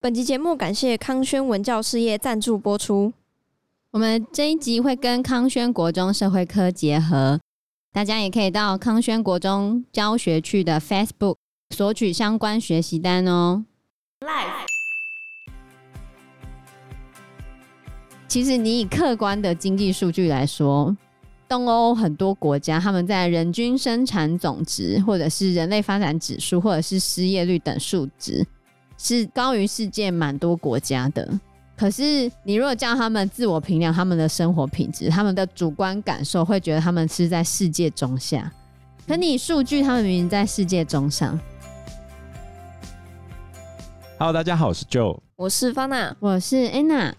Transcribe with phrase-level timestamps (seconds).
[0.00, 3.12] 本集节目感谢康轩文教事业赞助播出。
[3.90, 7.40] 我们这一集会跟康轩国中社会科结合，
[7.92, 11.34] 大家也可以到康轩国中教学区的 Facebook
[11.70, 13.64] 索取相关学习单哦。
[14.20, 14.68] Live。
[18.28, 20.96] 其实你以客观的经济数据来说，
[21.48, 28.46] 东欧很多国家他们在人均生产总值，或者是人类发展指数，或者是失业率等数值。
[29.00, 31.38] 是高于世界蛮多国家的，
[31.76, 38.50] 可是你如果叫他们自我评量他们的生活品质，他们的主观感受会觉得他们是在世界中下，
[39.06, 41.38] 可你数据他们明明在世界中上。
[44.18, 47.12] Hello，大家好，我是 Joe，我是 Fana，我是 Anna。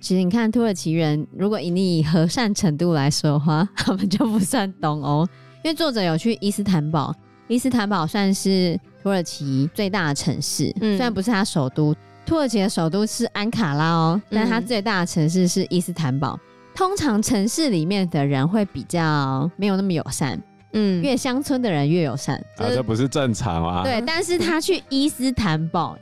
[0.00, 5.28] 其实你看土耳其人，如果以你以和善程度来说的话， 他们就不算东欧，
[5.62, 7.14] 因为作者有去伊斯坦堡，
[7.46, 8.80] 伊斯坦堡算是。
[9.02, 11.94] 土耳其最大的城市，嗯、虽然不是它首都，
[12.26, 16.38] 土耳其的首都是安卡拉哦，但它最大的城市是伊斯坦堡。
[16.72, 20.40] 通常城市里面的人会比较没有那么友善，
[20.72, 23.82] 嗯，越乡村的人越友善，啊，这不是正常啊。
[23.82, 25.98] 对，但是他去伊斯坦堡，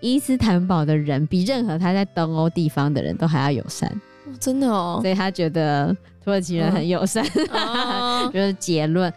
[0.00, 3.90] 伊斯坦堡的人比任何他在东欧地方的人都还要友善，
[4.26, 9.12] 哦，真的哦，所以他觉得土耳其人很友善，哦、 就是结论。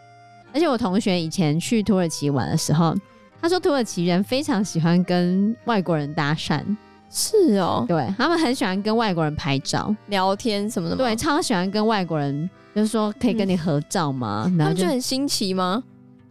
[0.53, 2.95] 而且我同学以前去土耳其玩的时候。
[3.41, 6.61] 他说土耳其人非常喜欢跟外国人搭讪，
[7.09, 14.43] 是哦，对，他们很喜欢跟外国人拍照、聊天什么的，对，超喜欢跟外国人，就是说可以跟你合照吗？
[14.47, 15.81] 嗯、然后就，就很新奇吗？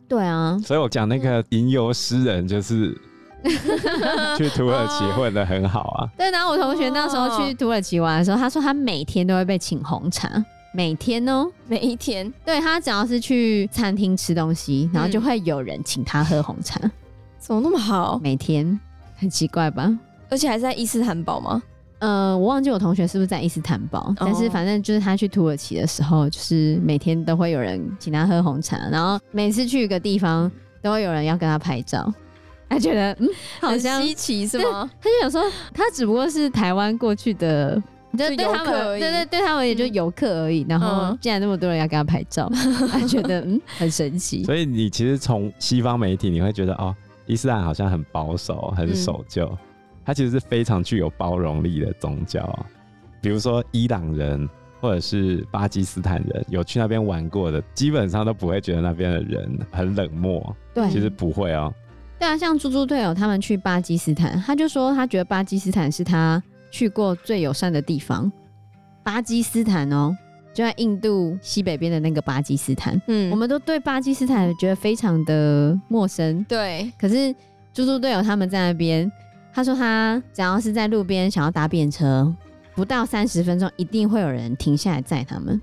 [0.07, 2.95] 对啊，所以我讲那个吟游诗人就是
[4.37, 6.09] 去土耳其混的很好啊。
[6.19, 10.29] 对，然后我同学那时候去土耳其玩的时候，他说他每天都会被请红茶。
[10.73, 16.91] 每天哦、喔，每一天，对，他只要是去餐厅吃东西，然后就会有人请他喝红茶，嗯、
[17.39, 18.21] 怎么那么好？
[18.23, 18.79] 每天
[19.17, 19.99] 很奇怪吧？
[20.29, 21.63] 而且还是在伊斯坦堡吗？
[22.01, 30.51] 呃，我忘记我同学是不是在伊斯坦堡，哦、但是反正就是他去土耳其的时候，就是每天都会有人请他喝红茶，然后每次去一个地方
[30.83, 32.13] 都会有人要跟他拍照，
[32.69, 33.29] 他觉得嗯，
[33.59, 34.89] 好像稀奇是吗？
[35.01, 37.83] 他就想说，他只不过是台湾过去的。
[38.13, 40.63] 就对他们，对对对他们也就游客而已。
[40.65, 42.51] 嗯、然后竟然那么多人要跟他拍照，
[42.91, 44.45] 他觉得嗯很神奇。
[44.45, 46.95] 所以你其实从西方媒体你会觉得哦，
[47.27, 49.59] 伊斯兰好像很保守、很守旧，嗯、
[50.07, 52.59] 它其实是非常具有包容力的宗教。
[53.21, 54.49] 比如说伊朗人
[54.81, 60.57] 或者是巴基斯坦人有去那边玩过的，基本上都不会觉得那边的人很冷漠。
[60.73, 61.73] 对，其实不会哦。
[62.19, 66.43] 对啊，像猪猪队友他们去巴基斯坦，他就说他觉得巴基斯坦是他。
[66.71, 68.31] 去过最友善的地方，
[69.03, 70.17] 巴基斯坦哦，
[70.53, 73.01] 就在印度西北边的那个巴基斯坦。
[73.07, 76.45] 嗯，我们都对巴基斯坦觉得非常的陌生。
[76.45, 77.35] 对，可是
[77.73, 79.11] 猪猪队友他们在那边，
[79.53, 82.35] 他说他只要是在路边想要搭便车，
[82.75, 85.61] 不到三十分钟一定会有人停下来载他们。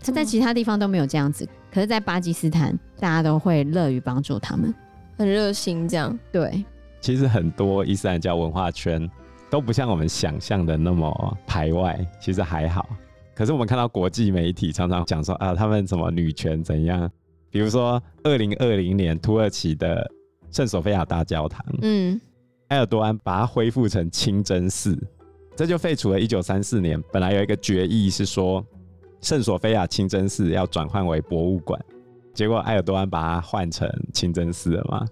[0.00, 4.72] 他在其他地方都没有这样子，可是，在巴基斯坦大家都会乐于帮助他们，
[5.18, 6.16] 很热心这样。
[6.30, 6.64] 对，
[7.00, 9.10] 其实很多伊斯兰教文化圈。
[9.48, 12.88] 都不像我们想象的那么排外，其实还好。
[13.34, 17.10] 可是我们看到国际媒体常常讲说啊，他们什么女权怎样？
[17.50, 20.10] 比如说，二零二零年土耳其的
[20.50, 22.20] 圣索菲亚大教堂，嗯，
[22.68, 24.98] 埃尔多安把它恢复成清真寺，
[25.54, 28.64] 这就废除了一九三四年本来有一个决议是说
[29.20, 31.80] 圣索菲亚清真寺要转换为博物馆，
[32.34, 35.06] 结果埃尔多安把它换成清真寺了嘛，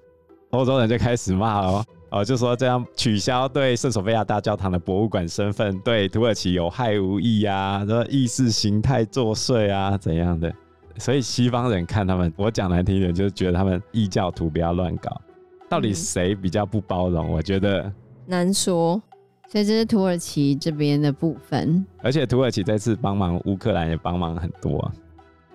[0.51, 1.85] 欧洲人就开始骂哦。
[2.15, 10.55] 哦，就说这样取消对圣索菲亚大教堂的博物馆身份，对土耳其有害无益啊，说意识形态作祟啊，怎样的？
[10.97, 15.21] 所以西方人看他们，我讲难听一点，就是觉得他们异教徒不要乱搞。
[15.69, 17.33] 到底谁比较不包容？
[17.33, 17.93] 我觉得
[18.27, 19.03] 难说。
[19.49, 21.85] 所以这是土耳其这边的部分。
[22.01, 24.89] 而且土耳其这次帮忙乌克兰也帮忙很多，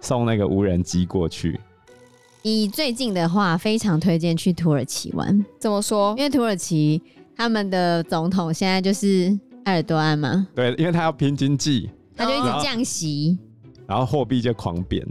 [0.02, 1.58] 送那个无人机过去。
[2.44, 5.46] 以最近的话，非常推荐去土耳其玩。
[5.60, 6.16] 怎么说？
[6.18, 7.02] 因为土耳其
[7.36, 10.48] 他们的总统现在就是埃尔多安嘛。
[10.56, 13.38] 对，因为他要拼经济，他就一直降息，
[13.88, 15.06] 然后货币就狂贬。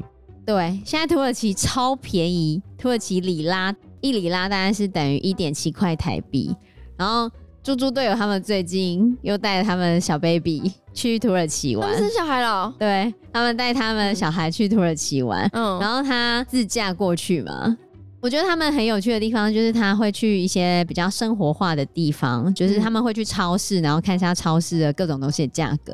[0.47, 6.55] 对，现在土耳其超便宜，土耳其里拉一里拉大概是等于一点七块台币，
[6.97, 7.31] 然后。
[7.63, 12.73] 猪猪队友他们最近又带着他们小 baby 去土耳其玩，生小孩了。
[12.79, 17.77] 对，他们带他们小孩去土耳其玩，嗯，然后他自驾过去嘛。
[18.21, 25.93] 我觉得他们很有趣的地方就是他会去一些比较生活化的地方，就是他们会去超市，然后看一下超市的各种东西的价格。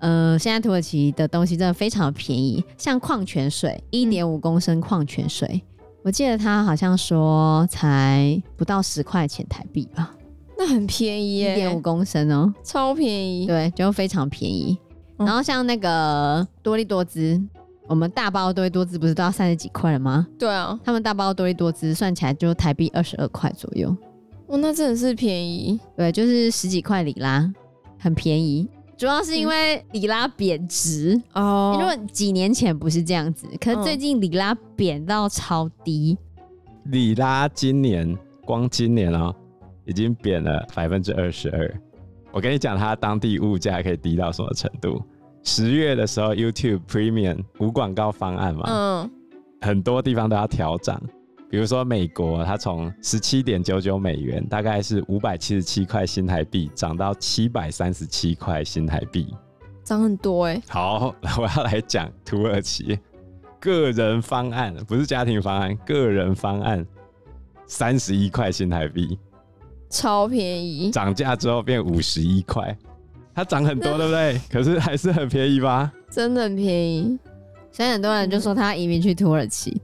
[0.00, 5.62] 呃，现在土耳其的东西真的非常的便宜，像矿泉水，一点五公升矿泉水
[6.02, 10.12] 我记得他好像说才不到十块钱台币吧，
[10.62, 13.48] 那很便宜耶，一点五公升哦，超便宜。
[13.48, 14.78] 对，就非常便宜。
[15.18, 17.40] 嗯然后像那个多利多滋，
[17.88, 20.26] 我们大包多利多滋不是都要三十几块了吗？
[20.38, 23.88] 对啊，他们大包多利多滋算起来就台币二十二块左右，
[24.46, 25.80] 哇，那真的是便宜。
[25.96, 27.52] 对，就是十几块里拉，
[27.98, 28.68] 很便宜。
[28.96, 36.16] 主要是因为里拉贬值，哦因为几年前不是这样子，可是最近里拉贬到超低。
[36.84, 39.34] 里拉今年光今年哦，
[39.84, 41.80] 已经贬了百分之二十二。
[42.30, 45.02] 我跟你讲，它当地物价可以低到什么程度？
[45.42, 49.10] 十月的时候，YouTube Premium 无广告方案嘛，嗯，
[49.60, 51.00] 很多地方都要调涨。
[51.50, 59.34] 比如说美国，它从十七点九九美元，大概是五百七十七块新台币，涨到七百三十七块新台币。
[59.84, 60.62] 涨很多哎。
[60.68, 62.98] 好， 我要来讲土耳其
[63.60, 66.86] 个人方案，不是家庭方案，个人方案
[67.66, 69.18] 三十一块新台币，
[69.92, 70.90] 超便宜。
[70.90, 72.74] 涨价之后变五十一块，
[73.34, 74.40] 它涨很多，对不对？
[74.50, 75.92] 可是还是很便宜吧？
[76.10, 77.18] 真的很便宜
[77.70, 79.80] 所以很多人就说他移民去土耳其，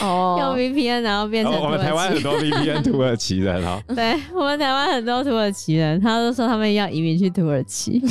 [0.00, 0.54] 用哦。
[0.56, 1.68] VPN 然后变成我。
[1.68, 8.02] 们台湾很多 VPN 土耳其人哦，对我们台湾很多土耳其人，他都说他们要移民去土耳其。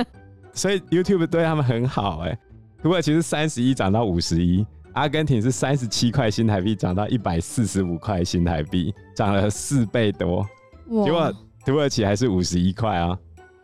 [0.52, 2.38] 所以 YouTube 对他们很好哎、
[2.82, 10.46] 土耳其是三十一涨到五十一，阿根廷是三十七块新台币涨到一百四十五块新台币，涨了四倍多。
[10.88, 11.04] 哇。
[11.04, 11.32] 结果
[11.64, 13.18] 土耳其还是五十一块啊，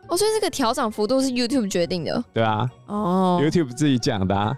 [0.08, 2.24] 哦，所以这个调涨幅度是 YouTube 决定的。
[2.32, 3.38] 对啊、哦。
[3.40, 4.56] Y o u t u b e 自己讲的、啊。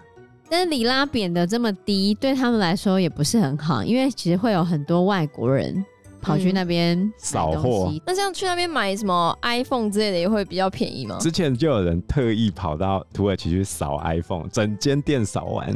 [0.49, 5.83] 但是里拉贬的这么低，对他们来说也不是很好，因为其实会有很多外国人
[6.21, 7.91] 跑去那边买扫货。
[8.05, 11.17] 那这样去那边买什么 iPhone 之类的也会比较便宜吗？
[11.19, 15.67] 之前就有人特意跑到土耳其去扫 iPhone，整间店扫完，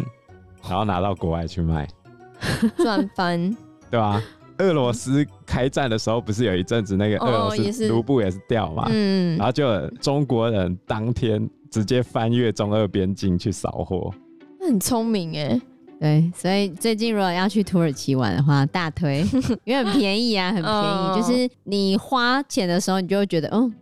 [0.69, 1.87] 然后拿到国外去卖，
[2.77, 3.55] 赚翻。
[3.89, 4.21] 对吧、
[4.59, 14.13] 俄罗斯开战的时候，不是有一阵子那个俄罗斯卢布也是掉嘛，嗯然，后就有中国人当天直接翻越中俄边境去扫货。
[14.59, 15.59] 那很聪明哎。
[15.99, 19.25] 对，所以最近如果要去土耳其玩的话，大推，
[19.65, 20.75] 因为很便宜啊，很便宜。
[20.75, 23.73] 哦就是你花钱的时候，你就会觉得，嗯，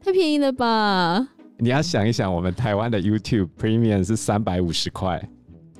[0.00, 1.26] 太便宜了吧？
[1.58, 5.20] 你要想一想，我们台湾的 YouTube Premium 是三百五十块，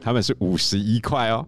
[0.00, 1.46] 他们是五十一块哦，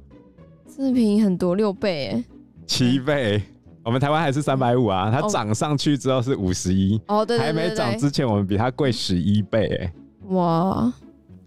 [0.76, 2.24] 真的便宜很多，六倍哎。
[2.66, 3.42] 七倍。
[3.84, 9.92] 我们台湾还是三百五啊，它哦涨上去之后是五十一，哦，对对还没对对涨之前我们比它贵十一倍哎。
[10.30, 10.92] 哇，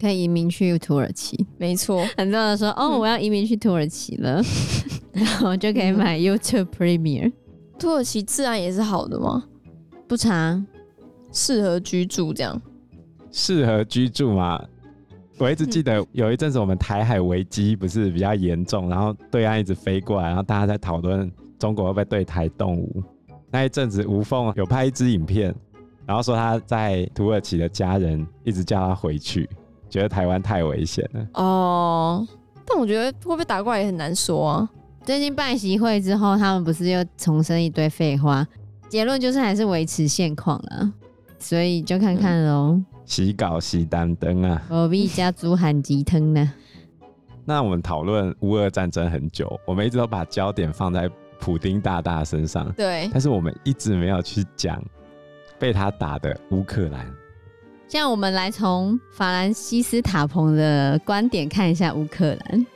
[0.00, 1.46] 可以移民去土耳其。
[1.58, 4.42] 没错，很多人说，哦，嗯我要移民去土耳其了，
[5.12, 7.30] 然后就可以买 YouTube Premier
[7.78, 9.44] 土耳其治安也是好的吗？
[10.08, 10.64] 不差。
[11.32, 12.60] 适合居住这样。
[13.30, 14.64] 适合居住吗？
[15.40, 23.02] 我一直记得有一阵子我们台海危机不是比较严重，然后对岸一直飞过来，然后大家在讨论中国会不会对台动武。
[23.50, 25.54] 那一阵子吴凤有拍一支影片，
[26.04, 29.48] 然后说他在土耳其的家人一直叫他回去，
[29.88, 31.26] 觉得台湾太危险了。
[31.32, 32.28] 哦，
[32.66, 34.70] 但我觉得会不会打过来也很难说啊。
[35.04, 38.46] 最近办习会之后，他们不是又重申一堆废话，
[38.90, 40.92] 结论就是还是维持现况了。
[41.38, 42.78] 所以就看看喽，
[43.10, 44.62] 洗稿洗单灯啊！
[44.70, 46.52] 我必加猪喊鸡汤呢。
[47.44, 51.10] 那我们讨论乌俄战争很久，我们一直都把焦点放在
[51.40, 54.80] 普丁大大身上，对，但是我们一直没有去讲
[55.58, 57.04] 被他打的乌克兰。
[57.88, 62.66] 现在我们来从法兰西斯塔彭的观点看一下乌克兰。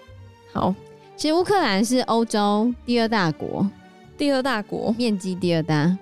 [0.52, 0.74] 好，
[1.14, 3.70] 其实乌克兰是欧洲第二大国，
[4.18, 5.96] 第二大国，面积第二大，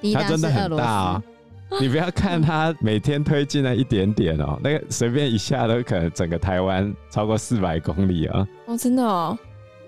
[0.00, 1.22] 第一大它真的很是俄罗斯。
[1.80, 9.36] 你不要看它每天推进了一点点哦，那个随便一下都可能整个台湾超过四百公里啊、哦，真的哦，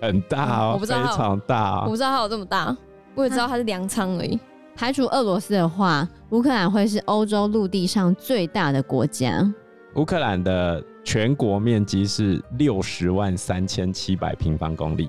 [0.01, 1.81] 很大哦，非我不知道它有常大哦。
[1.85, 2.75] 我不知道它有这么大，
[3.13, 4.39] 我也知道它是粮仓而已。
[4.75, 9.49] 排除俄罗斯的话，乌克兰会是欧洲陆地上最大的国家。
[9.93, 15.07] 乌克兰的全国面积是六十万三千七百平方公里，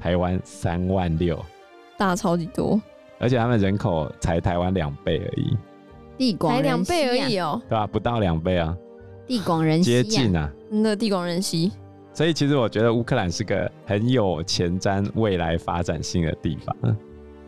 [0.00, 1.38] 台湾三万六，
[1.98, 2.80] 大超级多，
[3.18, 5.54] 而且他们人口才台湾两倍而已，
[6.18, 8.76] 地广人稀啊才两倍而已哦，对吧、不到两倍啊，
[9.26, 10.52] 地广人稀、啊、接近啊。
[10.70, 11.70] 真的地广人稀。
[12.14, 16.96] 所以其实我觉得乌克兰是个很有前瞻未来发展性的地方。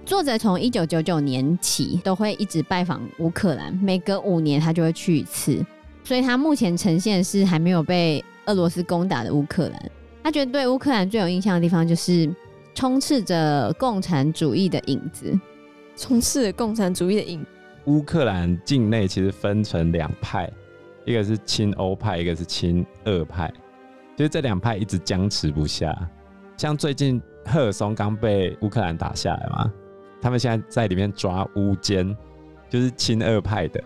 [0.07, 5.65] 作者从一九九九年起都会一直拜访乌克兰，每隔五年他就会去一次。
[6.03, 9.91] 所以他目前呈现的是还没有被俄罗斯攻打的乌克兰。
[10.23, 12.31] 他觉得对乌克兰最有印象的地方就是
[12.75, 15.39] 充斥着共产主义的影子。
[15.97, 17.45] 充斥着共产主义的影。
[17.87, 20.51] 乌克兰境内其实分成两派，
[21.05, 23.53] 一个是亲欧派，一个是亲俄派。
[24.17, 25.95] 就是这两派一直僵持不下。
[26.57, 29.73] 像最近赫尔松刚被乌克兰打下来嘛，
[30.21, 32.17] 他们现在在里面抓乌奸，
[32.71, 33.83] 就是亲俄派的。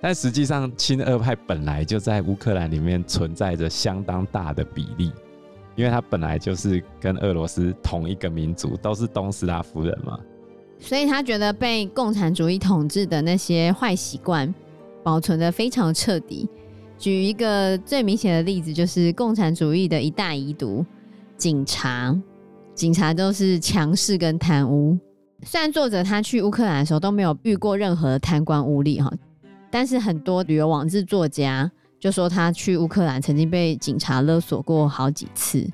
[0.00, 5.12] 但实际上，亲俄派本来就在乌克兰里面存在着相当大的比例，
[5.76, 10.18] 因为他本来就是跟俄罗斯同一个民族，都是东斯拉夫人嘛。
[10.82, 14.52] 所以他觉得被共产主义统治的那些坏习惯
[15.02, 16.46] 保存得非常彻底。
[16.98, 20.84] 举一个最明显的例子，就是共产主义的一大遗毒——
[21.38, 22.14] 警察。
[22.74, 24.98] 警察都是强势跟贪污。
[25.44, 29.12] 虽然作者他去乌克兰的时候都没有遇过任何贪官污吏哈，
[29.70, 31.70] 但是很多旅游网志作家
[32.00, 35.68] 就说他去乌克兰曾经被警察勒索过好几次。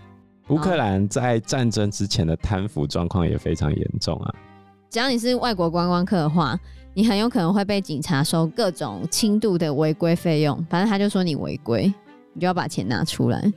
[0.49, 4.35] 乌克兰在战争之前的贪腐状况也非常严重啊。
[4.90, 6.59] 只要你是外国观光客的话，
[6.95, 10.57] 你很有可能会被警察收各种轻度的违规费用。
[10.71, 11.92] 反正他就说你违规，
[12.33, 13.52] 你就要把钱拿出来。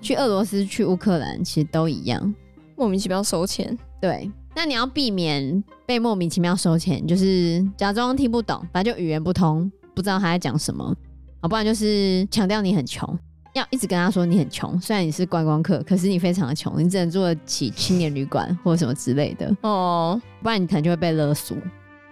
[0.00, 2.34] 去俄罗斯、去乌克兰其实都一样，
[2.76, 3.76] 莫名其妙收钱。
[4.00, 10.94] 对，那你要避免被莫名其妙收钱，就是假装听不懂，反正就语言不通，不知道他在讲什么，
[11.40, 13.18] 啊，不然就是强调你很穷。
[13.58, 21.56] 要一直跟他说你很穷，虽然你是观光客，可是你非常的穷，你只能住得起青年旅馆或者什么之类的哦，不然你可能就会被勒索，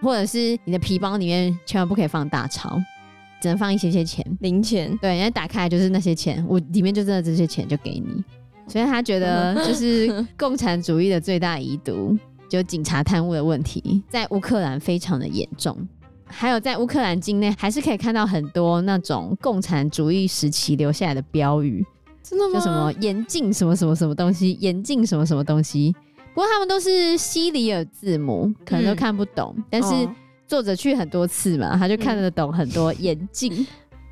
[0.03, 2.79] 或者是你的皮包里面千万不可以放大钞，
[3.41, 4.97] 只能放一些些钱零钱。
[5.01, 8.25] 对，人家打开来就是那些钱，我里面就真的这些钱就给你。
[8.69, 15.77] 所以他觉得就是共产主义的最大遗毒，就警察贪污的问题，在乌克兰非常的严重。
[16.27, 21.85] 还有在乌克兰境内，还是可以看到很多那种共产主义时期留下来的标语，
[22.23, 22.55] 真的吗？
[22.55, 25.95] 就什么严禁什么什么什么东西，严禁什么什么东西。
[26.35, 29.55] 不过他们都是西里尔字母，可能都看不懂。
[29.57, 30.09] 嗯、但是
[30.47, 33.67] 作者去很多次嘛，他就看得懂很多严禁，嗯、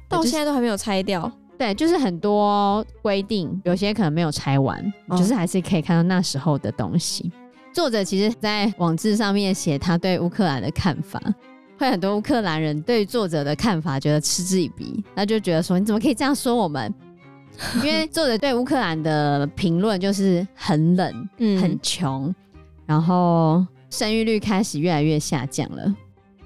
[0.09, 1.30] 到现在都还没有拆掉。
[1.59, 7.30] 对，就是很多规定，有些可能没有拆完，哦、就是还是可以看到那时候的东西。
[7.73, 11.21] 作者其实，在网志上面写他对乌克兰的看法。
[11.78, 16.93] 会很多乌克兰人对作者的看法觉得嗤之以鼻，那就觉得说，你怎么可以这样说我们？
[17.85, 22.35] 因为作者对乌克兰的评论就是很冷、嗯、很穷，
[22.85, 25.95] 然后生育率开始越来越下降了。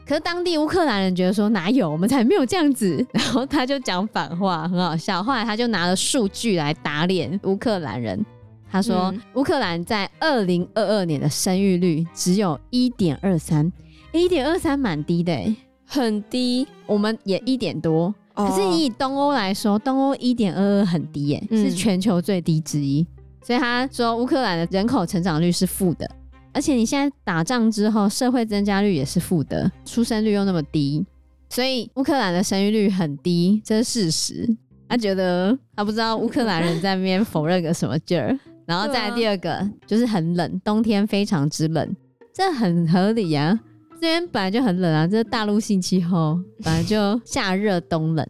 [0.07, 5.23] 可是当地乌克兰人觉得说，哪有，我们才没有这样子， 然后他就讲反话，很好笑。
[5.23, 8.23] 后来他就拿了数据来打脸乌克兰人，
[8.71, 13.71] 他说乌、嗯、克兰在二零二二年的生育率只有一点二三。
[14.13, 16.67] 一点二三蛮低的、欸，很低。
[16.87, 23.07] 我们也一点多，可是你以东欧来说，东欧一点二二很低、欸，嗯、是全球最低之一。
[23.43, 26.11] 所以他说乌克兰的人口成长率是负的，
[26.53, 31.05] 而且你现在打仗之后，社会增加率也是负的，出生率又那么低，
[31.49, 34.57] 所以乌克兰的生育率很低，这是事实。
[34.89, 41.95] 他觉得他不知道乌克兰人在那边否认个什么劲儿， 然后再来第二个、啊、就是很冷，冬天非常之冷，
[42.35, 43.68] 这很合理呀、啊。
[44.01, 48.25] 这边本来就很冷啊，这是大陆性气候， 本来就夏热冬冷，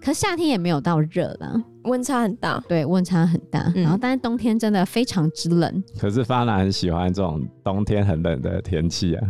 [0.00, 2.62] 可夏天也没有到热啦，温差很大。
[2.68, 3.72] 对，温差很大。
[3.76, 5.82] 嗯、然后，但是冬天真的非常之冷。
[5.96, 9.28] 可是发兰很喜欢这种冬天很冷的天气啊。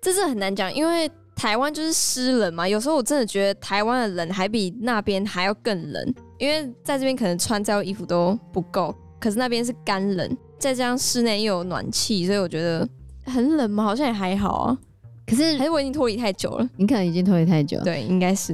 [0.00, 2.66] 这是很难讲，因为台湾就是湿冷嘛。
[2.66, 12.88] 有时候我真的觉得台湾的冷还比那边还要更冷，因为在这边可能穿再多衣服都不够，可是那边是干冷，再加上室内又有暖气，所以我觉得
[13.24, 14.78] 很冷嘛，好像也还好啊。
[15.26, 17.84] 可是还是我已经脱离太久了，你可能已经脱离太久了。
[17.84, 18.52] 对，应该是。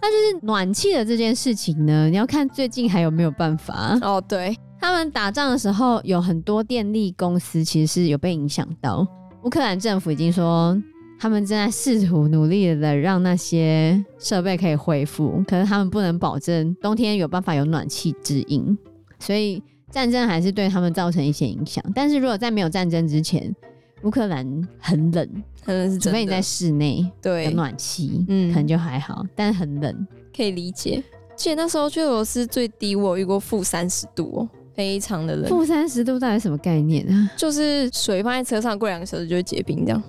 [0.00, 3.98] 那就是暖气的这件事情呢，你要看最近还有没有办法。
[4.02, 9.06] 哦，对，他们打仗的时候，有很多电力公司其实是有被影响到。
[9.44, 10.76] 乌克兰政府已经说，
[11.20, 18.76] 他们正在试图努力的让那些设备可以恢复，可是他们不能保证冬天有办法有暖气支应，
[19.20, 21.84] 所以战争还是对他们造成一些影响。
[21.94, 23.54] 但是如果在没有战争之前，
[24.02, 25.28] 乌克兰很冷，
[25.64, 30.06] 可能是除非你在室内，对，有暖气，嗯，可能就还好，但很冷，
[30.36, 31.02] 可以理解。
[31.36, 35.48] 记得那时候去俄罗斯最低，我有遇过负三十度哦，非常的冷。
[35.48, 37.30] 负三十度到底什么概念啊？
[37.36, 40.02] 就是水放在车上，过两个小时就会结冰这样。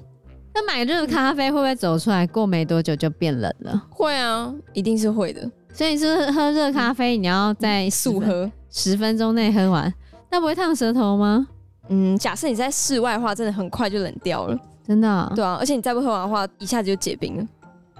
[0.55, 2.27] 那买热咖啡会不会走出来？
[2.27, 3.88] 过没多久就变冷了？
[3.89, 5.50] 会啊，一定是会的。
[5.73, 9.91] 所以你是喝热咖啡，你要在速喝，十分钟内喝完，
[10.29, 11.47] 那不会烫舌头吗？
[11.89, 15.31] 嗯，假设你在室外的话，真的很快就冷掉了，真的、喔。
[15.35, 17.47] 对啊，而且你再不喝完的话，一下子就结冰了，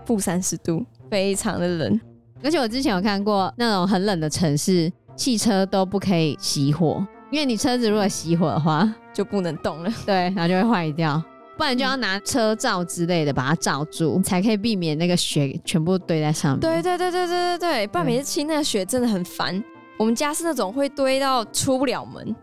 [0.06, 2.00] 负三十度，非常的冷。
[2.44, 11.22] 而且我之前有看过那种很冷的城市，汽车都不可以熄火，因为你车子如果熄火的话，就不能动了， 对，然后就会坏掉，
[11.58, 16.60] 不然就要拿车罩之类的把它罩住，才可以避免那个雪全部堆在上面。
[16.60, 19.64] 对对对对对对对，不然每次清那个雪真的很烦。
[19.98, 22.36] 我们家是那种会堆到出不了门。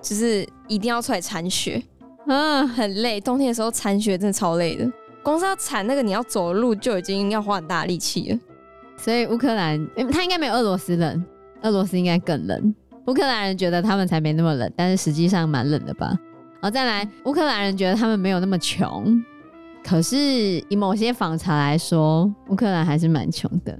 [0.00, 1.82] 就是一定要出来铲雪，
[2.26, 3.20] 嗯，很累。
[3.20, 4.90] 冬天的时候铲雪真的超累的，
[5.22, 8.38] 光是要铲那个你要走路就已经要花很大力气了。
[8.96, 11.24] 所以乌克兰，他应该没有俄罗斯冷，
[11.62, 12.74] 俄罗斯应该更冷。
[13.06, 16.16] 乌克兰人觉得他们才没那么冷，但是实际上蛮冷的吧。
[16.60, 19.22] 好再来，乌克兰人觉得他们没有那么穷，
[19.84, 20.16] 可是
[20.68, 23.78] 以某些访查来说，乌克兰还是蛮穷的。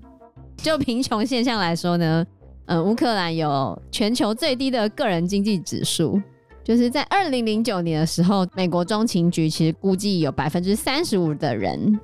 [0.56, 2.24] 就贫穷现象来说呢，
[2.68, 6.20] 嗯，乌克兰有全球最低的个人经济指数，
[6.62, 11.98] 就是在二零零九年的时候，美国中情局其实估计有百分之三十五的人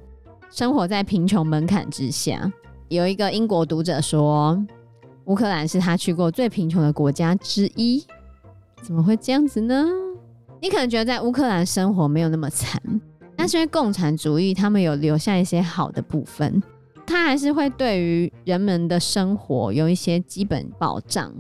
[0.51, 2.51] 生活在贫穷门槛之下。
[2.89, 4.59] 有一个英国读者说，
[5.27, 8.03] 乌克兰是他去过最贫穷的国家之一。
[8.83, 9.85] 怎么会这样子呢？
[10.63, 12.81] 你可能觉得在乌克兰生活没有那么惨，
[13.37, 16.63] 但是因为共产主义，他们有留下一些好的部分，
[17.07, 21.33] 他还是会对于人们的生活有一些基本保障。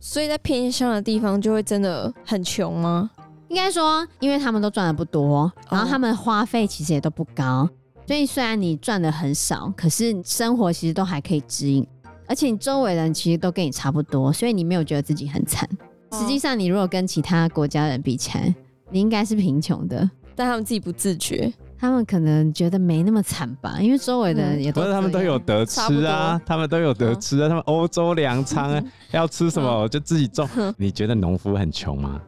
[0.00, 3.10] 所以在偏乡的地方就会真的很穷吗？
[3.48, 7.68] 应该说，因为他们都赚的不多，然后他们花费其实也都不高。
[8.06, 11.86] 所以虽然你赚的很少，可是生活其实都还可以指引，
[12.26, 15.68] 而且你周围人其实都跟你差不多，所以你没有觉得自己很惨。
[16.12, 18.54] 实际上，你如果跟其他国家人比起来，
[18.90, 28.82] 你应该是贫穷的，但他们自己不自觉，他们可能觉得没那么惨吧，因为周围的人也都、嗯、不是他们都有得吃啊，他们都有得吃啊，他们欧洲粮仓啊，
[29.12, 30.48] 要吃什么就自己种。
[30.76, 32.20] 你觉得农夫很穷吗？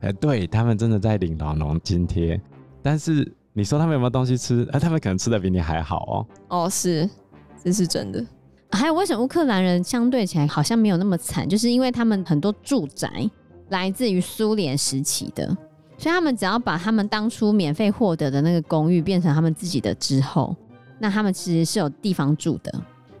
[0.00, 2.40] 哎，对他们真的在领劳农津贴，
[2.82, 3.32] 但是。
[3.58, 4.68] 你说他们有没有东西吃？
[4.70, 6.64] 哎，他们可能吃的比你还好哦。
[6.64, 7.08] 哦，是，
[7.64, 8.22] 这是真的。
[8.70, 11.48] 还有，为什么乌克兰人相对起来好像没有那么惨？
[11.48, 13.08] 就是因为他们很多住宅
[13.70, 15.56] 来自于苏联时期的，
[15.98, 20.54] 所以他们只要把他们当初免费获得的那个公寓变成他们自己的之后，
[20.98, 22.72] 那他们其实是有地方住的。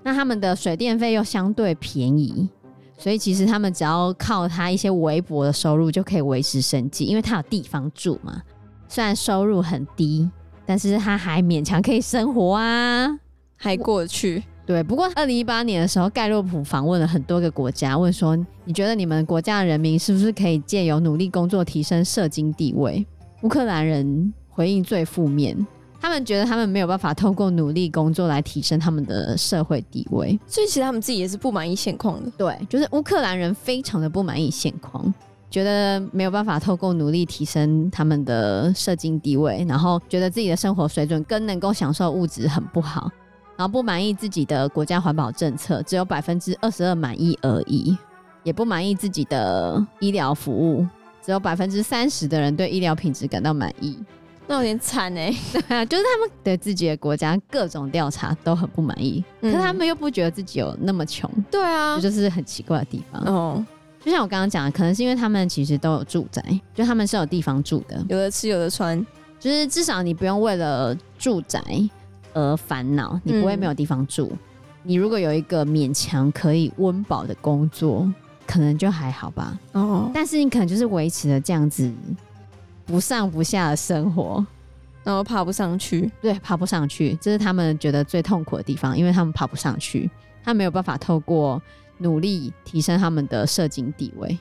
[0.02, 2.48] 那他们的水电费又相对便宜，
[2.96, 8.40] 所以其实他们只要靠他一些微薄的收入就可以维持生计，因为他有地方住嘛。
[8.88, 10.30] 虽然收入很低，
[10.64, 13.18] 但是他还勉强可以生活啊，
[13.56, 14.44] 还过得去。
[14.66, 23.06] 对，不过二零一八年的时候，盖洛普访问了很多个国家，问说：你觉得你们国家的人民是不是可以借由努力工作提升社经地位？
[23.42, 25.56] 乌克兰人回应最负面，
[26.00, 32.30] 他们觉得他们没有办法透过努力工作来提升他们的社会地位，所以其实他们自己也是不满意现况的。
[32.36, 35.14] 对，就是乌克兰人非常的不满意现况。
[35.48, 43.08] 觉得没有办法透过努力提升他们的社经地位，然后觉得自己的生活水准跟能够享受物质很不好，
[43.56, 47.96] 然后不满意自己的国家环保政策，只有百分之二十二满意而已，
[48.42, 50.86] 也不满意自己的医疗服务，
[51.22, 53.98] 只有百分之三十的人对医疗品质感到满意。
[54.48, 63.66] 那有点惨哎， 对啊，就是他们对自己的国家各种调查都很不满意，嗯，可是他们又不觉得自己有那么穷，对啊，这就是很奇怪的地方哦。
[64.04, 66.40] 就像我刚刚讲的，可能是因为他们其实都有住宅，
[66.72, 69.04] 就他们是有地方住的，有的吃有的穿，
[69.40, 71.60] 就是至少你不用为了住宅
[72.36, 74.28] 而烦恼，你不会没有地方住。
[74.30, 74.38] 嗯、
[74.82, 78.08] 你如果有一个勉强可以温饱的工作，
[78.46, 79.58] 可能就还好吧。
[79.72, 81.90] 哦，但是你可能就是维持了这样子
[82.84, 84.44] 不上不下的生活，
[85.02, 90.10] 然后爬不上去，对，爬不上去，这是他们觉得最痛苦的地方，因为他们爬不上去，
[90.44, 91.60] 他没有办法透过。
[91.98, 94.38] 努力提升他们的社经地位，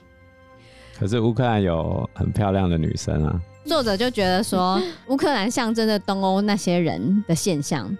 [0.99, 3.41] 可是乌克兰有很漂亮的女生啊。
[3.65, 7.95] 作者就觉得说， 乌克兰象征着东欧那些人的现象，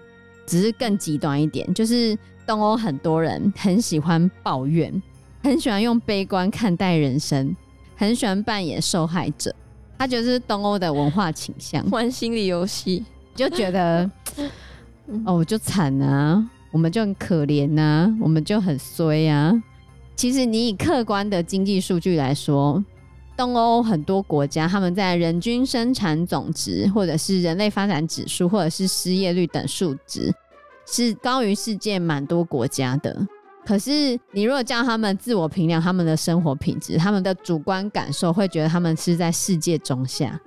[0.45, 5.01] 只是更极端一点，就是东欧很多人很喜欢抱怨，
[5.43, 7.55] 很喜欢用悲观看待人生，
[7.95, 9.53] 很喜欢扮演受害者。
[9.97, 14.09] 他觉得是东欧的文化倾向，玩心理游戏，就觉得
[15.25, 16.49] 哦，我就惨啊。
[16.71, 19.53] 我们就很可怜呐、啊，我们就很衰、啊。
[20.13, 22.83] 其实你以客观的经济数据来说，
[23.35, 30.33] 东欧很多国家他们在人均生产总值，或者是人类发展指数，或者是失业率等数值，
[30.87, 33.27] 是高于世界蛮多国家的。
[33.65, 40.39] 可是你如果叫他们自我评量他们的生活品质，他们的主观感受会觉得他们是在世界中下。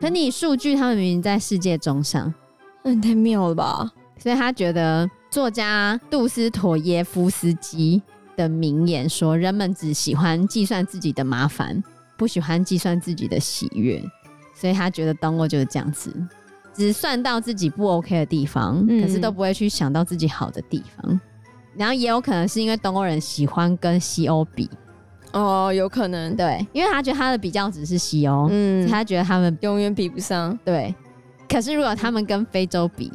[0.00, 2.32] 可你数据，他们明明在世界中上，
[2.82, 3.92] 那太妙了吧？
[4.18, 5.08] 所以他觉得。
[5.30, 8.02] 作家杜斯妥耶夫斯基
[8.36, 11.80] 的名言说：“人们只喜欢计算自己的麻烦，
[12.20, 14.02] 不喜欢计算自己的喜悦。”
[14.54, 16.14] 所以他觉得东欧就是这样子，
[16.74, 21.12] 只算到自己不 OK 的地方，可是都不会去想到自己好的地方。
[21.12, 21.20] 嗯、
[21.74, 24.68] 然后也有可能是因为东欧人喜欢跟西欧比，
[25.32, 30.94] 哦，有可能，对，因为他觉得他的比较只是西欧，嗯，他觉得他们永远比不上，对。
[31.48, 33.10] 可是如果他们跟非洲比，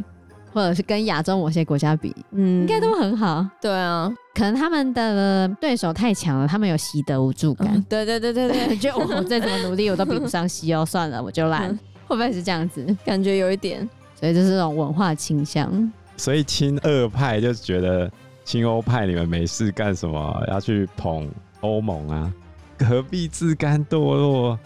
[0.55, 3.45] 或者是跟亚洲某些国家比，嗯，应该都很好。
[3.61, 7.67] 对啊，可能他们的对手太强了，他们有习得无助感。
[7.75, 11.77] 嗯、对对对对对， 就我再怎么努力，我都比不上西欧，算了，我就烂。
[12.07, 12.85] 会不会是这样子？
[13.03, 13.87] 感觉有一点，
[14.17, 15.91] 所以就是这种文化倾向。
[16.15, 18.09] 所以亲俄派就觉得
[18.45, 22.33] 亲欧派你们没事干什么，要去捧欧盟啊？
[22.79, 24.57] 何必自甘堕落？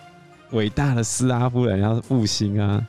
[0.52, 2.84] 伟大的斯拉夫人要复兴啊！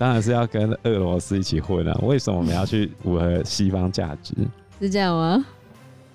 [0.00, 1.94] 当然是要跟俄罗斯一起混啊！
[2.00, 4.34] 为什么我们要去符合西方价值？
[4.80, 5.44] 是这样吗？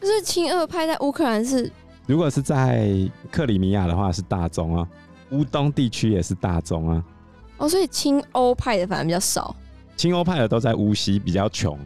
[0.01, 1.71] 就是亲俄派在乌克兰是，
[2.07, 2.89] 如果是在
[3.31, 4.87] 克里米亚的话是大宗啊，
[5.29, 7.05] 乌东地区也是大宗啊。
[7.57, 9.55] 哦，所以亲欧派的反而比较少。
[9.95, 11.77] 亲欧派的都在乌西，比较穷。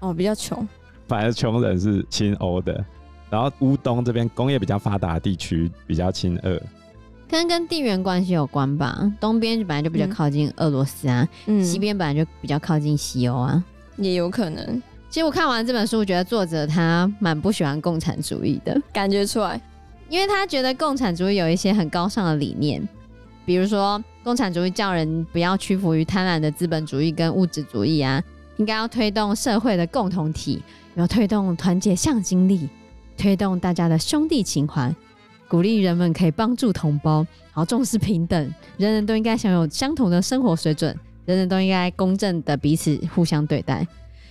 [0.00, 0.66] 哦，比较穷。
[1.06, 2.84] 反而穷人是亲欧的，
[3.30, 6.60] 然后乌东这边工业比较发达的地区比较亲俄。
[7.28, 13.62] 跟跟地缘关系有关吧，东边本来就比较靠近俄罗斯啊，嗯、西边本来就比较靠近西欧啊，
[13.98, 14.82] 也有可能。
[15.10, 19.60] 其实我看完这本书，我觉得作者他蛮不喜欢共产主义的，感觉出来，
[20.08, 22.86] 因为他觉得共产主义有一些很高尚的理念，
[23.44, 28.22] 比如说共产主义叫人不要屈服于贪婪的资本主义跟物质主义啊，
[28.56, 30.62] 应该要推动社会的共同体，
[30.94, 32.68] 要推动团结向心力，
[33.16, 34.94] 推动大家的兄弟情怀。
[35.48, 43.86] 鼓励人们可以帮助同胞，然后重视平等，人人都应该享有相同的生活水准，人人都应该公正的彼此互相对待。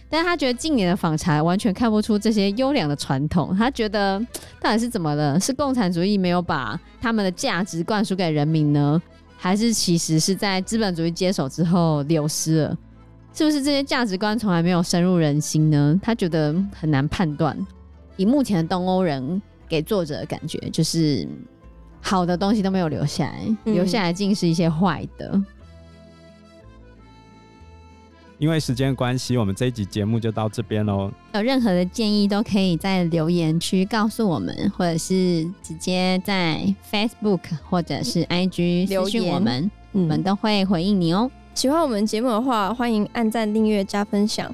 [0.09, 4.17] 但他觉得近年的访查完全看不出这些优良的传统，他觉得
[4.61, 5.39] 到底是怎么了？
[5.39, 9.01] 是共产主义没有把他们的价值灌输给人民呢？
[9.35, 12.77] 还是其实是在资本主义接手之后流失了？
[13.33, 15.99] 是不是这些价值观从来没有深入人心呢？
[16.01, 17.57] 他觉得很难判断。
[18.15, 19.41] 以目前的东欧人。
[19.67, 21.27] 给作者的感觉就是
[22.01, 25.41] 好的东西都没有留下来，嗯、留下来尽是一些坏的。
[28.39, 31.11] 因为时间关系，我们这一集节目就到这边喽。
[31.33, 41.31] 有任何的建议都可以在留言区告诉我们，或者是直接在 Facebook 或者是 IG 留言我们，我们都会回应你哦。
[41.55, 44.53] 喜欢我们节目的话，欢迎按赞、订阅、加分享。